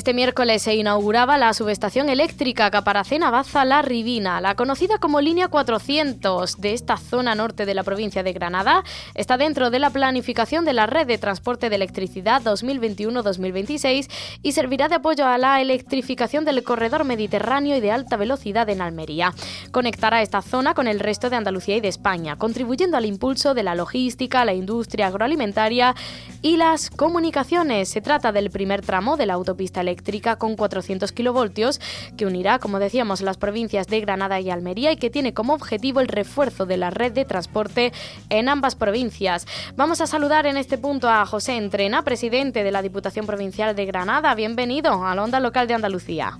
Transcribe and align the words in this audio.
Este 0.00 0.14
miércoles 0.14 0.62
se 0.62 0.74
inauguraba 0.74 1.36
la 1.36 1.52
subestación 1.52 2.08
eléctrica 2.08 2.70
Caparacena 2.70 3.30
Baza 3.30 3.66
La 3.66 3.82
Ribina, 3.82 4.40
la 4.40 4.54
conocida 4.54 4.96
como 4.96 5.20
línea 5.20 5.48
400 5.48 6.58
de 6.58 6.72
esta 6.72 6.96
zona 6.96 7.34
norte 7.34 7.66
de 7.66 7.74
la 7.74 7.82
provincia 7.82 8.22
de 8.22 8.32
Granada. 8.32 8.82
Está 9.14 9.36
dentro 9.36 9.68
de 9.68 9.78
la 9.78 9.90
planificación 9.90 10.64
de 10.64 10.72
la 10.72 10.86
red 10.86 11.06
de 11.06 11.18
transporte 11.18 11.68
de 11.68 11.76
electricidad 11.76 12.40
2021-2026 12.40 14.10
y 14.42 14.52
servirá 14.52 14.88
de 14.88 14.94
apoyo 14.94 15.26
a 15.26 15.36
la 15.36 15.60
electrificación 15.60 16.46
del 16.46 16.62
corredor 16.62 17.04
mediterráneo 17.04 17.76
y 17.76 17.80
de 17.80 17.92
alta 17.92 18.16
velocidad 18.16 18.70
en 18.70 18.80
Almería. 18.80 19.34
Conectará 19.70 20.22
esta 20.22 20.40
zona 20.40 20.72
con 20.72 20.88
el 20.88 20.98
resto 20.98 21.28
de 21.28 21.36
Andalucía 21.36 21.76
y 21.76 21.82
de 21.82 21.88
España, 21.88 22.36
contribuyendo 22.36 22.96
al 22.96 23.04
impulso 23.04 23.52
de 23.52 23.64
la 23.64 23.74
logística, 23.74 24.46
la 24.46 24.54
industria 24.54 25.08
agroalimentaria 25.08 25.94
y 26.40 26.56
las 26.56 26.88
comunicaciones. 26.88 27.90
Se 27.90 28.00
trata 28.00 28.32
del 28.32 28.48
primer 28.48 28.80
tramo 28.80 29.18
de 29.18 29.26
la 29.26 29.34
autopista 29.34 29.82
eléctrica 29.82 29.89
eléctrica 29.90 30.36
con 30.36 30.56
400 30.56 31.10
kilovoltios 31.12 31.80
que 32.16 32.26
unirá, 32.26 32.58
como 32.60 32.78
decíamos, 32.78 33.20
las 33.20 33.36
provincias 33.36 33.88
de 33.88 34.00
Granada 34.00 34.40
y 34.40 34.50
Almería 34.50 34.92
y 34.92 34.96
que 34.96 35.10
tiene 35.10 35.34
como 35.34 35.54
objetivo 35.54 36.00
el 36.00 36.08
refuerzo 36.08 36.64
de 36.64 36.76
la 36.76 36.90
red 36.90 37.12
de 37.12 37.24
transporte 37.24 37.92
en 38.28 38.48
ambas 38.48 38.76
provincias. 38.76 39.46
Vamos 39.76 40.00
a 40.00 40.06
saludar 40.06 40.46
en 40.46 40.56
este 40.56 40.78
punto 40.78 41.08
a 41.08 41.26
José 41.26 41.56
Entrena, 41.56 42.02
presidente 42.02 42.62
de 42.62 42.70
la 42.70 42.82
Diputación 42.82 43.26
Provincial 43.26 43.74
de 43.74 43.86
Granada. 43.86 44.34
Bienvenido 44.34 45.04
a 45.04 45.14
la 45.14 45.24
Onda 45.24 45.40
Local 45.40 45.66
de 45.66 45.74
Andalucía 45.74 46.38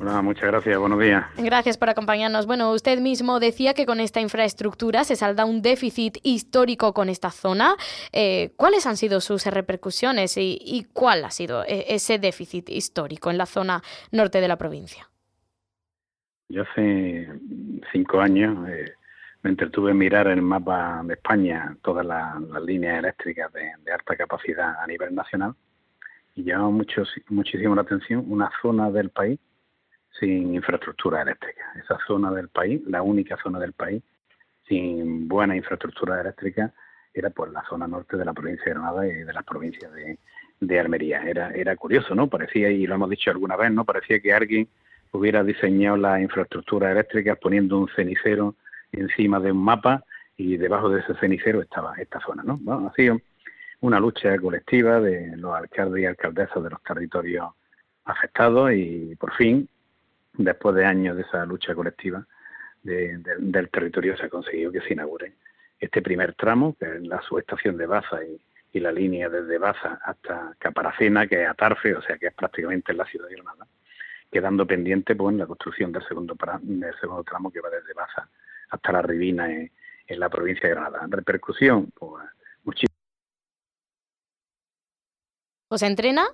muchas 0.00 0.44
gracias, 0.44 0.78
buenos 0.78 0.98
días. 0.98 1.24
Gracias 1.36 1.76
por 1.76 1.90
acompañarnos. 1.90 2.46
Bueno, 2.46 2.72
usted 2.72 2.98
mismo 3.00 3.38
decía 3.38 3.74
que 3.74 3.86
con 3.86 4.00
esta 4.00 4.20
infraestructura 4.20 5.04
se 5.04 5.16
salda 5.16 5.44
un 5.44 5.62
déficit 5.62 6.18
histórico 6.22 6.94
con 6.94 7.08
esta 7.08 7.30
zona. 7.30 7.74
Eh, 8.12 8.52
¿Cuáles 8.56 8.86
han 8.86 8.96
sido 8.96 9.20
sus 9.20 9.44
repercusiones 9.46 10.36
y, 10.36 10.86
cuál 10.92 11.24
ha 11.24 11.30
sido 11.30 11.62
eh, 11.64 11.86
ese 11.88 12.18
déficit 12.18 12.70
histórico 12.70 13.30
en 13.30 13.38
la 13.38 13.46
zona 13.46 13.82
norte 14.10 14.40
de 14.40 14.48
la 14.48 14.56
provincia? 14.56 15.08
Yo 16.48 16.62
hace 16.62 17.28
cinco 17.92 18.20
años 18.20 18.68
eh, 18.68 18.92
me 19.42 19.50
entretuve 19.50 19.92
en 19.92 19.98
mirar 19.98 20.26
el 20.26 20.42
mapa 20.42 21.02
de 21.04 21.14
España 21.14 21.76
todas 21.82 22.04
las, 22.04 22.40
líneas 22.64 22.98
eléctricas 22.98 23.52
de, 23.52 23.70
de, 23.84 23.92
alta 23.92 24.16
capacidad 24.16 24.80
a 24.82 24.86
nivel 24.86 25.14
nacional 25.14 25.54
y 26.34 26.42
mucho, 26.52 27.04
muchísimo 27.28 27.74
la 27.74 27.82
atención 27.82 28.24
una 28.28 28.50
zona 28.62 28.90
del 28.90 29.10
país 29.10 29.38
sin 30.18 30.54
infraestructura 30.54 31.22
eléctrica. 31.22 31.62
Esa 31.82 31.98
zona 32.06 32.30
del 32.30 32.48
país, 32.48 32.80
la 32.86 33.02
única 33.02 33.36
zona 33.42 33.58
del 33.58 33.72
país 33.72 34.02
sin 34.68 35.26
buena 35.28 35.56
infraestructura 35.56 36.20
eléctrica, 36.20 36.72
era 37.12 37.30
por 37.30 37.50
la 37.50 37.64
zona 37.68 37.88
norte 37.88 38.16
de 38.16 38.24
la 38.24 38.32
provincia 38.32 38.64
de 38.66 38.70
Granada 38.70 39.06
y 39.06 39.12
de 39.12 39.32
las 39.32 39.44
provincias 39.44 39.92
de, 39.92 40.18
de 40.60 40.80
Almería. 40.80 41.22
Era, 41.22 41.50
era 41.50 41.74
curioso, 41.76 42.14
¿no? 42.14 42.28
Parecía, 42.28 42.70
y 42.70 42.86
lo 42.86 42.94
hemos 42.94 43.10
dicho 43.10 43.30
alguna 43.30 43.56
vez, 43.56 43.72
¿no? 43.72 43.84
Parecía 43.84 44.20
que 44.20 44.32
alguien 44.32 44.68
hubiera 45.12 45.42
diseñado 45.42 45.96
la 45.96 46.20
infraestructura 46.20 46.92
eléctrica 46.92 47.34
poniendo 47.34 47.78
un 47.78 47.88
cenicero 47.96 48.54
encima 48.92 49.40
de 49.40 49.50
un 49.52 49.62
mapa 49.62 50.04
y 50.36 50.56
debajo 50.56 50.88
de 50.88 51.00
ese 51.00 51.14
cenicero 51.14 51.60
estaba 51.60 51.94
esta 51.96 52.20
zona, 52.20 52.42
¿no? 52.44 52.58
Bueno, 52.60 52.88
ha 52.88 52.94
sido 52.94 53.20
una 53.80 53.98
lucha 53.98 54.36
colectiva 54.38 55.00
de 55.00 55.36
los 55.36 55.54
alcaldes 55.54 56.02
y 56.02 56.06
alcaldesas 56.06 56.62
de 56.62 56.70
los 56.70 56.82
territorios 56.82 57.48
afectados 58.04 58.72
y 58.72 59.16
por 59.16 59.34
fin 59.34 59.68
después 60.32 60.74
de 60.74 60.84
años 60.84 61.16
de 61.16 61.22
esa 61.22 61.44
lucha 61.44 61.74
colectiva 61.74 62.26
del 62.82 63.68
territorio, 63.70 64.16
se 64.16 64.24
ha 64.24 64.28
conseguido 64.28 64.72
que 64.72 64.80
se 64.80 64.94
inaugure 64.94 65.34
este 65.78 66.02
primer 66.02 66.34
tramo, 66.34 66.76
que 66.78 66.86
es 66.86 67.02
la 67.02 67.20
subestación 67.22 67.76
de 67.76 67.86
Baza 67.86 68.18
y, 68.24 68.40
la 68.72 68.92
línea 68.92 69.28
desde 69.28 69.58
Baza 69.58 70.00
hasta 70.02 70.54
Caparacena, 70.58 71.26
que 71.26 71.42
es 71.42 71.48
Atarfe, 71.48 71.94
o 71.94 72.02
sea 72.02 72.16
que 72.16 72.28
es 72.28 72.34
prácticamente 72.34 72.92
en 72.92 72.98
la 72.98 73.04
ciudad 73.04 73.28
de 73.28 73.34
Granada, 73.34 73.66
quedando 74.30 74.64
pendiente 74.64 75.16
pues, 75.16 75.36
la 75.36 75.46
construcción 75.46 75.90
del 75.90 76.06
segundo, 76.06 76.36
tramo 76.36 77.50
que 77.50 77.60
va 77.60 77.68
desde 77.68 77.92
Baza 77.92 78.28
hasta 78.70 78.92
la 78.92 79.02
Ribina 79.02 79.50
en, 79.50 79.70
la 80.06 80.28
provincia 80.28 80.68
de 80.68 80.74
Granada. 80.74 81.06
Repercusión, 81.08 81.90
pues 81.94 82.24
muchísimo. 82.64 82.96
¿Os 85.68 85.82
entrena? 85.82 86.26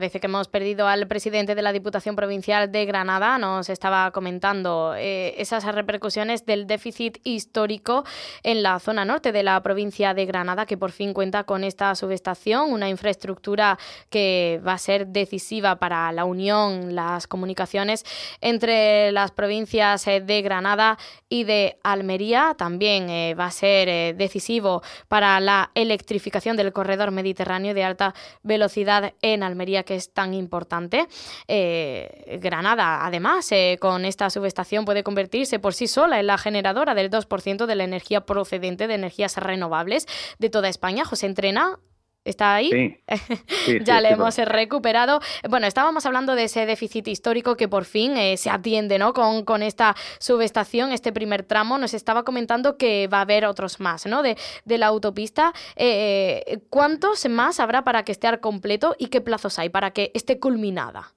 Parece 0.00 0.18
que 0.18 0.28
hemos 0.28 0.48
perdido 0.48 0.88
al 0.88 1.06
presidente 1.08 1.54
de 1.54 1.60
la 1.60 1.74
Diputación 1.74 2.16
Provincial 2.16 2.72
de 2.72 2.86
Granada. 2.86 3.36
Nos 3.36 3.68
estaba 3.68 4.10
comentando 4.12 4.94
eh, 4.96 5.34
esas 5.36 5.62
repercusiones 5.66 6.46
del 6.46 6.66
déficit 6.66 7.18
histórico 7.22 8.04
en 8.42 8.62
la 8.62 8.78
zona 8.78 9.04
norte 9.04 9.30
de 9.30 9.42
la 9.42 9.62
provincia 9.62 10.14
de 10.14 10.24
Granada, 10.24 10.64
que 10.64 10.78
por 10.78 10.92
fin 10.92 11.12
cuenta 11.12 11.44
con 11.44 11.64
esta 11.64 11.94
subestación, 11.94 12.72
una 12.72 12.88
infraestructura 12.88 13.78
que 14.08 14.58
va 14.66 14.72
a 14.72 14.78
ser 14.78 15.08
decisiva 15.08 15.76
para 15.76 16.10
la 16.12 16.24
unión, 16.24 16.94
las 16.94 17.26
comunicaciones 17.26 18.06
entre 18.40 19.12
las 19.12 19.32
provincias 19.32 20.06
eh, 20.06 20.22
de 20.22 20.40
Granada 20.40 20.96
y 21.28 21.44
de 21.44 21.76
Almería. 21.82 22.54
También 22.56 23.10
eh, 23.10 23.34
va 23.38 23.44
a 23.44 23.50
ser 23.50 24.16
decisivo 24.16 24.82
para 25.08 25.38
la 25.40 25.70
electrificación 25.74 26.56
del 26.56 26.72
corredor 26.72 27.10
mediterráneo 27.10 27.74
de 27.74 27.84
alta 27.84 28.14
velocidad 28.42 29.12
en 29.20 29.42
Almería 29.42 29.84
que 29.90 29.96
es 29.96 30.12
tan 30.12 30.34
importante. 30.34 31.08
Eh, 31.48 32.38
Granada, 32.40 33.04
además, 33.04 33.50
eh, 33.50 33.76
con 33.80 34.04
esta 34.04 34.30
subestación 34.30 34.84
puede 34.84 35.02
convertirse 35.02 35.58
por 35.58 35.74
sí 35.74 35.88
sola 35.88 36.20
en 36.20 36.28
la 36.28 36.38
generadora 36.38 36.94
del 36.94 37.10
2% 37.10 37.66
de 37.66 37.74
la 37.74 37.82
energía 37.82 38.20
procedente 38.20 38.86
de 38.86 38.94
energías 38.94 39.36
renovables 39.36 40.06
de 40.38 40.48
toda 40.48 40.68
España. 40.68 41.04
José 41.04 41.26
Entrena, 41.26 41.80
¿Está 42.22 42.54
ahí? 42.54 42.98
ya 43.82 44.00
le 44.00 44.10
hemos 44.10 44.36
recuperado. 44.36 45.20
Bueno, 45.48 45.66
estábamos 45.66 46.04
hablando 46.04 46.34
de 46.34 46.44
ese 46.44 46.66
déficit 46.66 47.08
histórico 47.08 47.56
que 47.56 47.66
por 47.66 47.86
fin 47.86 48.14
eh, 48.16 48.36
se 48.36 48.50
atiende 48.50 48.98
¿no? 48.98 49.14
Con, 49.14 49.44
con, 49.46 49.62
esta 49.62 49.94
subestación, 50.18 50.92
este 50.92 51.12
primer 51.12 51.44
tramo. 51.44 51.78
Nos 51.78 51.94
estaba 51.94 52.22
comentando 52.22 52.76
que 52.76 53.08
va 53.08 53.18
a 53.18 53.22
haber 53.22 53.46
otros 53.46 53.80
más 53.80 54.06
¿no? 54.06 54.22
de, 54.22 54.36
de 54.66 54.78
la 54.78 54.88
autopista. 54.88 55.54
Eh, 55.76 56.58
¿Cuántos 56.68 57.26
más 57.28 57.58
habrá 57.58 57.84
para 57.84 58.04
que 58.04 58.12
esté 58.12 58.26
al 58.26 58.40
completo 58.40 58.94
y 58.98 59.06
qué 59.06 59.22
plazos 59.22 59.58
hay 59.58 59.70
para 59.70 59.92
que 59.92 60.10
esté 60.14 60.38
culminada? 60.38 61.14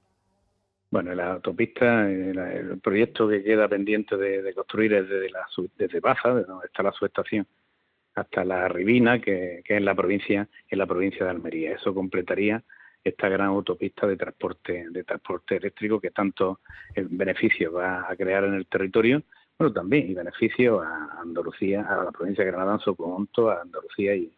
Bueno, 0.90 1.14
la 1.16 1.34
autopista, 1.34 2.10
el, 2.10 2.80
proyecto 2.82 3.28
que 3.28 3.44
queda 3.44 3.68
pendiente 3.68 4.16
de, 4.16 4.54
construir 4.54 4.94
es 4.94 5.10
desde, 5.10 5.30
la, 5.32 5.46
desde 5.76 6.00
Baza, 6.00 6.30
donde 6.30 6.68
está 6.68 6.84
la 6.84 6.92
subestación 6.94 7.46
hasta 8.16 8.46
la 8.46 8.68
Ribina, 8.68 9.20
que, 9.20 9.60
es 9.60 9.70
en 9.70 9.86
la 9.86 9.96
provincia, 9.96 10.48
en 10.70 10.80
la 10.80 10.86
provincia 10.86 11.26
de 11.26 11.32
Almería. 11.32 11.74
Eso 11.74 11.94
completaría 11.94 12.64
esta 13.04 13.28
gran 13.28 13.48
autopista 13.48 14.08
de 14.08 14.16
transporte, 14.16 14.86
de 14.90 15.04
transporte 15.04 15.58
eléctrico 15.58 16.00
que 16.00 16.12
tanto 16.12 16.60
beneficio 16.96 17.74
va 17.74 18.10
a 18.10 18.16
crear 18.16 18.46
en 18.46 18.54
el 18.54 18.66
territorio, 18.68 19.24
bueno 19.58 19.74
también 19.74 20.10
y 20.10 20.14
beneficio 20.14 20.82
a 20.82 21.20
Andalucía, 21.22 21.82
a 21.82 22.06
la 22.06 22.12
provincia 22.12 22.46
de 22.46 22.52
Granada 22.52 22.76
en 22.76 22.80
su 22.80 22.96
conjunto, 22.96 23.50
a 23.50 23.62
Andalucía 23.62 24.16
y, 24.16 24.32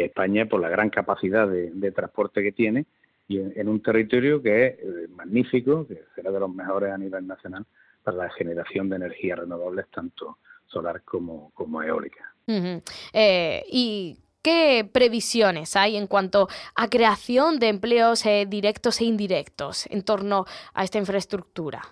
a 0.00 0.04
España 0.04 0.46
por 0.46 0.60
la 0.60 0.68
gran 0.68 0.88
capacidad 0.88 1.48
de, 1.48 1.92
transporte 1.92 2.42
que 2.42 2.52
tiene 2.52 2.86
y 3.28 3.38
en, 3.38 3.68
un 3.68 3.82
territorio 3.82 4.40
que 4.40 4.66
es 4.66 4.78
eh, 4.78 5.08
magnífico, 5.14 5.86
que 5.86 6.04
será 6.14 6.30
de 6.30 6.40
los 6.40 6.52
mejores 6.52 6.92
a 6.92 6.98
nivel 6.98 7.26
nacional 7.26 7.66
para 8.02 8.16
la 8.16 8.30
generación 8.30 8.88
de 8.88 8.96
energías 8.96 9.40
renovables 9.40 9.88
tanto 9.90 10.38
solar 10.66 11.02
como, 11.02 11.50
como 11.54 11.82
eólica. 11.82 12.29
Eh, 12.46 13.64
¿Y 13.68 14.18
qué 14.42 14.88
previsiones 14.90 15.76
hay 15.76 15.96
en 15.96 16.06
cuanto 16.06 16.48
a 16.74 16.88
creación 16.88 17.58
de 17.58 17.68
empleos 17.68 18.24
eh, 18.26 18.46
directos 18.48 19.00
e 19.00 19.04
indirectos 19.04 19.86
en 19.90 20.02
torno 20.02 20.46
a 20.74 20.84
esta 20.84 20.98
infraestructura? 20.98 21.82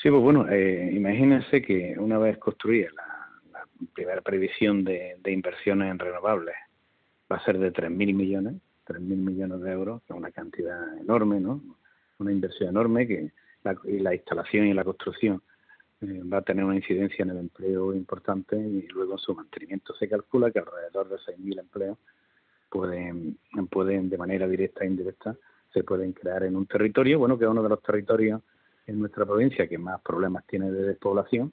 Sí, 0.00 0.10
pues 0.10 0.22
bueno, 0.22 0.48
eh, 0.48 0.90
imagínense 0.92 1.60
que 1.60 1.96
una 1.98 2.18
vez 2.18 2.38
construida 2.38 2.88
la, 2.94 3.66
primera 3.94 4.20
previsión 4.20 4.84
de, 4.84 5.16
inversiones 5.26 5.90
en 5.90 5.98
renovables 5.98 6.54
va 7.30 7.36
a 7.36 7.44
ser 7.44 7.58
de 7.58 7.72
3.000 7.72 8.14
millones, 8.14 8.54
3.000 8.86 9.00
millones 9.00 9.60
de 9.60 9.72
euros, 9.72 10.02
que 10.02 10.12
es 10.12 10.18
una 10.18 10.30
cantidad 10.30 10.98
enorme, 10.98 11.40
¿no? 11.40 11.60
Una 12.18 12.32
inversión 12.32 12.70
enorme 12.70 13.06
que 13.06 13.30
la 13.62 14.14
instalación 14.14 14.66
y 14.66 14.74
la 14.74 14.84
construcción 14.84 15.42
va 16.00 16.38
a 16.38 16.42
tener 16.42 16.64
una 16.64 16.76
incidencia 16.76 17.22
en 17.22 17.30
el 17.30 17.38
empleo 17.38 17.92
importante 17.92 18.56
y 18.56 18.86
luego 18.88 19.12
en 19.14 19.18
su 19.18 19.34
mantenimiento. 19.34 19.94
Se 19.94 20.08
calcula 20.08 20.50
que 20.50 20.60
alrededor 20.60 21.08
de 21.08 21.16
6.000 21.16 21.60
empleos 21.60 21.98
pueden, 22.70 23.38
pueden, 23.70 24.08
de 24.08 24.18
manera 24.18 24.46
directa 24.46 24.84
e 24.84 24.86
indirecta, 24.86 25.36
se 25.72 25.82
pueden 25.82 26.12
crear 26.12 26.44
en 26.44 26.56
un 26.56 26.66
territorio, 26.66 27.18
bueno, 27.18 27.38
que 27.38 27.44
es 27.44 27.50
uno 27.50 27.62
de 27.62 27.68
los 27.68 27.82
territorios 27.82 28.42
en 28.86 29.00
nuestra 29.00 29.26
provincia 29.26 29.68
que 29.68 29.78
más 29.78 30.00
problemas 30.00 30.46
tiene 30.46 30.70
de 30.70 30.82
despoblación. 30.84 31.52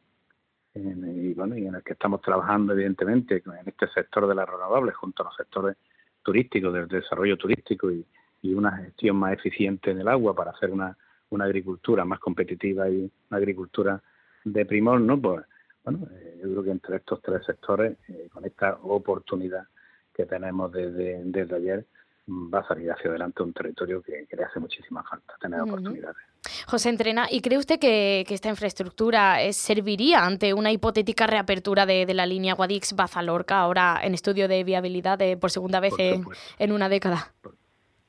y, 0.73 1.33
bueno, 1.33 1.57
y 1.57 1.65
en 1.67 1.75
el 1.75 1.83
que 1.83 1.93
estamos 1.93 2.21
trabajando 2.21 2.73
evidentemente 2.73 3.41
en 3.45 3.67
este 3.67 3.87
sector 3.89 4.27
de 4.27 4.35
las 4.35 4.47
renovables 4.47 4.95
junto 4.95 5.23
a 5.23 5.27
los 5.27 5.35
sectores 5.35 5.77
turísticos, 6.21 6.73
del 6.73 6.87
desarrollo 6.87 7.37
turístico 7.37 7.91
y, 7.91 8.05
una 8.43 8.77
gestión 8.77 9.15
más 9.15 9.33
eficiente 9.33 9.95
del 9.95 10.07
agua 10.07 10.35
para 10.35 10.51
hacer 10.51 10.69
una, 10.69 10.95
una 11.31 11.45
agricultura 11.45 12.05
más 12.05 12.19
competitiva 12.19 12.87
y 12.87 13.11
una 13.31 13.37
agricultura 13.39 13.99
de 14.45 14.65
primor, 14.65 15.01
¿no? 15.01 15.19
Pues 15.19 15.43
bueno, 15.83 16.07
eh, 16.11 16.39
yo 16.41 16.49
creo 16.51 16.63
que 16.63 16.71
entre 16.71 16.97
estos 16.97 17.21
tres 17.21 17.45
sectores, 17.45 17.97
eh, 18.07 18.29
con 18.31 18.45
esta 18.45 18.77
oportunidad 18.83 19.67
que 20.13 20.25
tenemos 20.25 20.71
desde, 20.71 21.21
desde 21.25 21.55
ayer, 21.55 21.85
va 22.27 22.59
a 22.59 22.67
salir 22.67 22.91
hacia 22.91 23.09
adelante 23.09 23.43
un 23.43 23.53
territorio 23.53 24.01
que, 24.01 24.25
le 24.31 24.43
hace 24.43 24.59
muchísima 24.59 25.03
falta 25.03 25.35
tener 25.39 25.61
oportunidades. 25.61 26.17
José 26.65 26.89
Entrena, 26.89 27.27
¿y 27.29 27.41
cree 27.41 27.57
usted 27.57 27.79
que, 27.79 28.25
esta 28.27 28.49
infraestructura 28.49 29.43
eh, 29.43 29.53
serviría 29.53 30.25
ante 30.25 30.53
una 30.53 30.71
hipotética 30.71 31.27
reapertura 31.27 31.85
de, 31.85 32.11
la 32.13 32.25
línea 32.25 32.55
Guadix-Bazalorca, 32.55 33.59
ahora 33.59 33.99
en 34.01 34.13
estudio 34.13 34.47
de 34.47 34.63
viabilidad 34.63 35.19
por 35.39 35.51
segunda 35.51 35.79
vez 35.79 35.93
en, 35.97 36.71
una 36.71 36.89
década? 36.89 37.31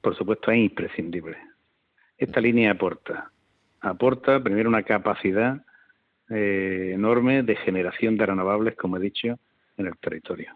Por, 0.00 0.17
supuesto, 0.17 0.50
es 0.50 0.59
imprescindible. 0.59 1.37
Esta 2.17 2.41
línea 2.41 2.71
aporta, 2.71 3.31
aporta 3.81 4.43
primero 4.43 4.69
una 4.71 4.83
capacidad 4.83 5.65
eh, 6.31 6.93
enorme 6.94 7.43
de 7.43 7.56
generación 7.56 8.17
de 8.17 8.26
renovables, 8.26 8.76
como 8.76 8.96
he 8.96 9.00
dicho, 9.00 9.38
en 9.76 9.87
el 9.87 9.96
territorio. 9.99 10.52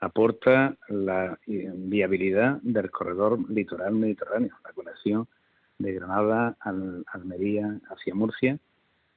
Aporta 0.00 0.76
la 0.88 1.38
viabilidad 1.46 2.58
del 2.62 2.90
corredor 2.90 3.38
litoral 3.50 3.94
mediterráneo, 3.94 4.54
la 4.64 4.72
conexión 4.72 5.26
de 5.78 5.92
Granada 5.92 6.56
a 6.60 6.74
Almería 7.12 7.78
hacia 7.88 8.14
Murcia, 8.14 8.58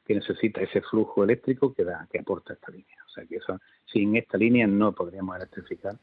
que 0.05 0.15
necesita 0.15 0.61
ese 0.61 0.81
flujo 0.81 1.23
eléctrico 1.23 1.73
que 1.73 1.83
da, 1.83 2.07
que 2.09 2.19
aporta 2.19 2.53
esta 2.53 2.71
línea. 2.71 2.97
O 3.05 3.09
sea 3.09 3.25
que 3.25 3.37
eso, 3.37 3.59
sin 3.91 4.15
esta 4.15 4.37
línea 4.37 4.65
no 4.65 4.93
podríamos 4.93 5.35
electrificar 5.35 5.97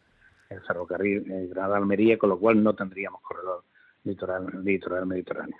el 0.50 0.60
ferrocarril 0.60 1.30
eh, 1.30 1.46
Granada-Almería, 1.48 2.18
con 2.18 2.28
lo 2.30 2.38
cual 2.38 2.62
no 2.62 2.74
tendríamos 2.74 3.22
corredor 3.22 3.64
litoral, 4.04 4.64
litoral 4.64 5.06
mediterráneo. 5.06 5.56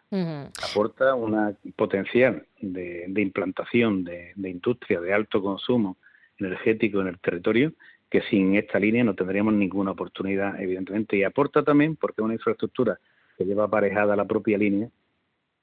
Aporta 0.71 1.15
una 1.15 1.55
potencial 1.77 2.47
de, 2.61 3.11
implantación 3.17 4.05
de, 4.05 4.33
de, 4.37 4.51
industria 4.51 5.01
de 5.01 5.13
alto 5.13 5.43
consumo 5.43 5.97
energético 6.39 7.01
en 7.01 7.09
el 7.09 7.19
territorio 7.19 7.73
que 8.11 8.23
sin 8.23 8.55
esta 8.55 8.79
línea 8.79 9.03
no 9.03 9.15
tendríamos 9.15 9.55
ninguna 9.55 9.91
oportunidad, 9.91 10.61
evidentemente. 10.61 11.17
Y 11.17 11.25
aporta 11.25 11.65
también, 11.65 11.97
porque 11.97 12.21
es 12.21 12.25
una 12.25 12.35
infraestructura 12.35 12.99
que 13.37 13.45
lleva 13.45 13.65
aparejada 13.65 14.15
la 14.15 14.25
propia 14.25 14.57
línea, 14.57 14.89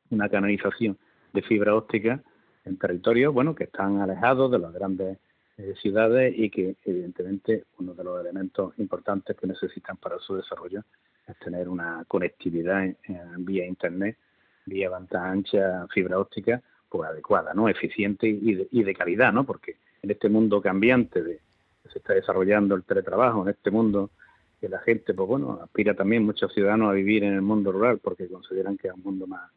una 0.09 0.27
canalización 0.27 0.97
de 1.31 1.41
fibra 1.43 1.75
óptica 1.75 2.21
en 2.65 2.77
territorios 2.77 3.33
bueno, 3.33 3.55
que 3.55 3.63
están 3.63 4.01
alejados 4.01 4.51
de 4.51 4.59
las 4.59 4.73
grandes 4.73 5.17
eh, 5.57 5.73
ciudades 5.81 6.33
y 6.37 6.49
que 6.49 6.75
evidentemente 6.83 7.63
uno 7.79 7.93
de 7.93 8.03
los 8.03 8.19
elementos 8.19 8.73
importantes 8.77 9.35
que 9.37 9.47
necesitan 9.47 9.97
para 9.97 10.19
su 10.19 10.35
desarrollo 10.35 10.83
es 11.31 11.39
tener 11.39 11.69
una 11.69 12.03
conectividad 12.07 12.83
en, 12.83 12.95
vía 13.39 13.65
internet, 13.65 14.17
vía 14.65 14.89
banda 14.89 15.29
ancha, 15.29 15.87
fibra 15.93 16.19
óptica, 16.19 16.61
pues 16.89 17.09
adecuada, 17.09 17.53
¿no? 17.53 17.69
eficiente 17.69 18.27
y 18.27 18.55
de, 18.55 18.67
y 18.71 18.83
de 18.83 18.93
calidad, 18.93 19.33
¿no? 19.33 19.43
porque 19.45 19.77
en 20.01 20.11
este 20.11 20.29
mundo 20.29 20.61
cambiante 20.61 21.21
de, 21.21 21.39
que 21.83 21.89
se 21.89 21.99
está 21.99 22.13
desarrollando 22.13 22.75
el 22.75 22.83
teletrabajo, 22.83 23.43
en 23.43 23.49
este 23.49 23.71
mundo 23.71 24.11
que 24.59 24.69
la 24.69 24.79
gente, 24.79 25.13
pues 25.13 25.27
bueno, 25.27 25.59
aspira 25.63 25.95
también 25.95 26.23
muchos 26.23 26.53
ciudadanos 26.53 26.89
a 26.89 26.93
vivir 26.93 27.23
en 27.23 27.33
el 27.33 27.41
mundo 27.41 27.71
rural 27.71 27.99
porque 27.99 28.27
consideran 28.27 28.77
que 28.77 28.89
es 28.89 28.93
un 28.93 29.01
mundo 29.01 29.25
más, 29.25 29.49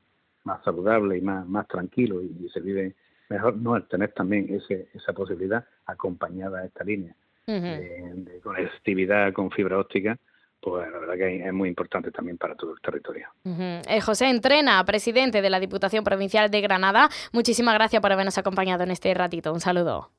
más 0.44 0.62
saludable 0.64 1.18
y 1.18 1.20
más, 1.20 1.46
más 1.46 1.68
tranquilo 1.68 2.22
y, 2.22 2.48
se 2.48 2.60
vive 2.60 2.94
mejor, 3.28 3.56
no, 3.56 3.76
el 3.76 3.84
tener 3.84 4.12
también 4.12 4.46
ese, 4.54 4.88
esa 4.94 5.12
posibilidad 5.12 5.66
acompañada 5.86 6.60
de 6.60 6.68
esta 6.68 6.84
línea 6.84 7.14
de, 7.46 8.40
conectividad 8.42 9.32
con 9.32 9.50
fibra 9.50 9.78
óptica, 9.78 10.18
pues 10.64 10.90
la 10.90 10.98
verdad 10.98 11.14
que 11.14 11.46
es 11.46 11.52
muy 11.52 11.68
importante 11.68 12.10
también 12.10 12.38
para 12.38 12.54
todo 12.54 12.72
el 12.72 12.80
territorio. 12.80 13.28
Eh, 13.44 14.00
José 14.00 14.30
Entrena, 14.30 14.82
presidente 14.86 15.42
de 15.42 15.50
la 15.50 15.60
Diputación 15.60 16.04
Provincial 16.04 16.50
de 16.50 16.62
Granada, 16.62 17.10
muchísimas 17.32 17.74
gracias 17.74 18.00
por 18.00 18.10
habernos 18.10 18.38
acompañado 18.38 18.82
en 18.82 18.90
este 18.90 19.12
ratito. 19.12 19.52
Un 19.52 19.60
saludo. 19.60 20.10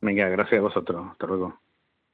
Venga, 0.00 0.28
gracias 0.28 0.60
a 0.60 0.62
vosotros. 0.62 1.08
Hasta 1.10 1.26
luego. 1.26 1.58